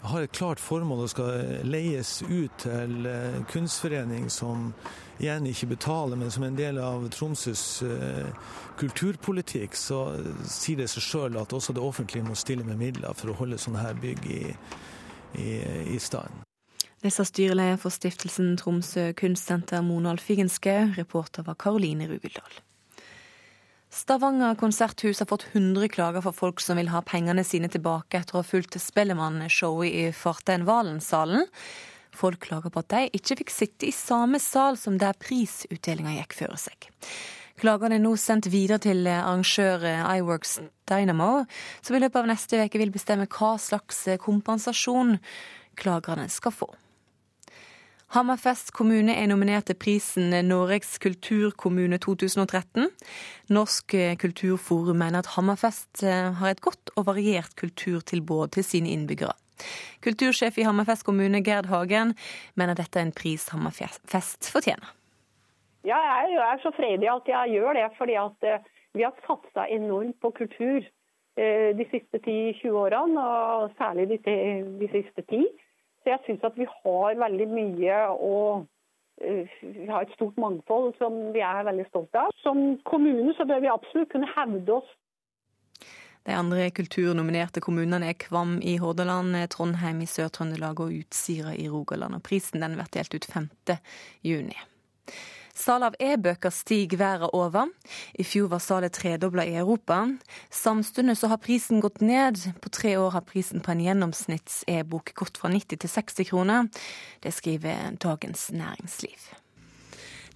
har 0.00 0.24
et 0.24 0.32
klart 0.32 0.60
formål 0.62 1.02
og 1.04 1.10
skal 1.12 1.64
leies 1.68 2.22
ut 2.24 2.54
til 2.62 3.04
kunstforening 3.52 4.30
som 4.32 4.70
igjen 5.20 5.44
ikke 5.50 5.74
betaler, 5.74 6.16
men 6.16 6.32
som 6.32 6.46
er 6.46 6.54
en 6.54 6.56
del 6.56 6.78
av 6.80 7.04
Tromsøs 7.12 7.64
kulturpolitikk, 8.80 9.76
så 9.76 10.06
sier 10.48 10.80
det 10.80 10.88
seg 10.88 11.04
sjøl 11.04 11.36
at 11.36 11.52
også 11.52 11.76
det 11.76 11.84
offentlige 11.84 12.24
må 12.24 12.32
stille 12.32 12.64
med 12.64 12.80
midler 12.80 13.12
for 13.12 13.34
å 13.34 13.36
holde 13.42 13.60
sånne 13.60 13.84
her 13.84 14.00
bygg 14.00 14.24
i, 14.32 14.44
i, 15.36 15.50
i 15.92 16.00
stand. 16.00 16.46
Det 17.00 17.08
sa 17.12 17.24
styreleder 17.24 17.78
for 17.80 17.92
stiftelsen 17.92 18.58
Tromsø 18.60 19.06
kunstsenter 19.16 19.80
Monald 19.84 20.20
Figenschou. 20.20 20.90
Reporter 20.98 21.46
var 21.46 21.56
Karoline 21.56 22.08
Rugeldal. 22.10 22.58
Stavanger 24.00 24.54
konserthus 24.54 25.18
har 25.18 25.26
fått 25.26 25.46
100 25.52 25.88
klager 25.88 26.22
fra 26.24 26.32
folk 26.32 26.60
som 26.60 26.78
vil 26.80 26.88
ha 26.88 27.02
pengene 27.04 27.42
sine 27.44 27.68
tilbake 27.68 28.16
etter 28.16 28.38
å 28.38 28.40
ha 28.40 28.46
fulgt 28.48 28.78
Spellemann-showet 28.80 29.92
i 29.92 30.04
Fartein 30.16 30.64
Valen-salen. 30.64 31.44
Folk 32.16 32.40
klager 32.46 32.72
på 32.72 32.80
at 32.80 32.88
de 32.94 33.02
ikke 33.18 33.36
fikk 33.42 33.52
sitte 33.52 33.90
i 33.90 33.92
samme 33.92 34.40
sal 34.40 34.80
som 34.80 34.96
der 34.96 35.18
prisutdelinga 35.20 36.14
gikk 36.16 36.38
føre 36.38 36.56
seg. 36.62 36.88
Klagene 37.60 37.98
er 37.98 38.04
nå 38.06 38.14
sendt 38.16 38.48
videre 38.48 38.80
til 38.80 39.04
arrangør 39.04 39.84
Iworks 40.16 40.62
Dynamo, 40.88 41.44
som 41.84 41.98
i 41.98 42.00
løpet 42.00 42.22
av 42.22 42.30
neste 42.32 42.64
uke 42.64 42.80
vil 42.80 42.94
bestemme 42.94 43.28
hva 43.28 43.58
slags 43.60 44.06
kompensasjon 44.24 45.18
klagerne 45.76 46.30
skal 46.32 46.56
få. 46.56 46.72
Hammerfest 48.10 48.72
kommune 48.74 49.14
er 49.14 49.28
nominert 49.30 49.68
til 49.70 49.76
prisen 49.78 50.32
Norges 50.48 50.96
kulturkommune 50.98 51.98
2013. 52.02 52.88
Norsk 53.54 53.94
kulturforum 54.18 54.98
mener 54.98 55.22
at 55.22 55.30
Hammerfest 55.36 56.02
har 56.02 56.50
et 56.50 56.62
godt 56.64 56.90
og 56.96 57.06
variert 57.06 57.54
kulturtilbud 57.60 58.50
til 58.56 58.66
sine 58.66 58.90
innbyggere. 58.90 59.36
Kultursjef 60.02 60.58
i 60.58 60.66
Hammerfest 60.66 61.06
kommune, 61.06 61.42
Gerd 61.44 61.70
Hagen, 61.70 62.16
mener 62.58 62.74
dette 62.74 62.98
er 62.98 63.06
en 63.06 63.14
pris 63.14 63.46
Hammerfest 63.54 64.50
fortjener. 64.50 64.90
Ja, 65.86 65.96
jeg 65.96 66.36
er 66.44 66.58
så 66.62 66.74
freidig 66.76 67.08
at 67.08 67.28
jeg 67.28 67.54
gjør 67.54 67.72
det, 67.78 67.88
fordi 67.98 68.16
eh, 68.50 68.60
vi 68.92 69.06
har 69.06 69.14
satsa 69.24 69.64
enormt 69.70 70.18
på 70.20 70.32
kultur 70.36 70.82
eh, 71.38 71.70
de 71.78 71.86
siste 71.92 72.20
10-20 72.20 72.74
årene, 72.74 73.22
og 73.22 73.70
særlig 73.78 74.10
de, 74.10 74.18
de 74.80 74.88
siste 74.92 75.24
ti. 75.30 75.46
Så 76.00 76.12
jeg 76.14 76.22
syns 76.26 76.46
at 76.48 76.56
vi 76.56 76.68
har 76.68 77.18
veldig 77.20 77.48
mye 77.50 77.98
og 78.16 78.64
eh, 79.20 79.50
vi 79.60 79.88
har 79.90 80.06
et 80.06 80.16
stort 80.16 80.38
mangfold 80.40 80.94
som 81.00 81.18
vi 81.34 81.44
er 81.44 81.66
veldig 81.68 81.86
stolte 81.90 82.24
av. 82.24 82.32
Som 82.44 82.78
kommune 82.88 83.34
så 83.36 83.46
bør 83.48 83.62
vi 83.64 83.72
absolutt 83.72 84.12
kunne 84.14 84.30
hevde 84.36 84.80
oss. 84.80 84.96
De 86.28 86.36
andre 86.36 86.66
kulturnominerte 86.76 87.62
kommunene 87.64 88.10
er 88.12 88.18
Kvam 88.20 88.58
i 88.60 88.76
Hordaland, 88.80 89.38
Trondheim 89.52 90.02
i 90.04 90.08
Sør-Trøndelag 90.08 90.82
og 90.84 90.92
Utsira 90.92 91.54
i 91.56 91.68
Rogaland. 91.72 92.18
Og 92.18 92.24
prisen 92.26 92.60
den 92.60 92.76
blir 92.76 92.90
delt 92.92 93.16
ut 93.16 93.28
5. 93.28 93.48
juni. 94.24 94.58
Salget 95.54 95.90
av 95.90 95.98
e-bøker 95.98 96.54
stiger 96.54 97.00
verden 97.00 97.34
over. 97.36 97.68
I 98.14 98.24
fjor 98.24 98.48
var 98.52 98.62
salget 98.64 98.96
tredobla 98.98 99.44
i 99.44 99.56
Europa. 99.60 100.02
Samtidig 100.50 101.16
så 101.18 101.32
har 101.32 101.42
prisen 101.42 101.80
gått 101.80 102.00
ned. 102.00 102.40
På 102.60 102.68
tre 102.68 102.96
år 102.96 103.10
har 103.16 103.26
prisen 103.26 103.60
på 103.60 103.74
en 103.74 103.84
gjennomsnitts-e-bok 103.84 105.14
gått 105.14 105.40
fra 105.40 105.52
90 105.52 105.82
til 105.84 105.90
60 105.90 106.30
kroner. 106.32 106.70
Det 107.20 107.34
skriver 107.34 107.96
Dagens 108.00 108.50
Næringsliv. 108.52 109.30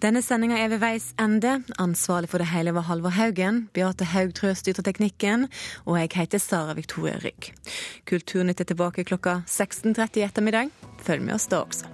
Denne 0.02 0.20
sendinga 0.20 0.58
er 0.60 0.68
ved 0.68 0.82
veis 0.82 1.12
ende. 1.22 1.62
Ansvarlig 1.80 2.28
for 2.28 2.42
det 2.42 2.50
hele 2.50 2.74
var 2.76 2.84
Halvor 2.90 3.14
Haugen. 3.16 3.68
Beate 3.72 4.04
Haugtrø 4.10 4.52
styrte 4.58 4.84
teknikken. 4.84 5.48
Og 5.86 5.96
jeg 6.02 6.12
heter 6.18 6.42
Sara 6.42 6.76
Victoria 6.76 7.16
Rygg. 7.24 7.54
Kulturnytt 8.04 8.60
er 8.60 8.68
tilbake 8.68 9.06
klokka 9.08 9.42
16.30 9.48 10.20
i 10.20 10.28
ettermiddag. 10.28 10.74
Følg 11.06 11.24
med 11.24 11.38
oss 11.38 11.48
da 11.48 11.64
også. 11.64 11.93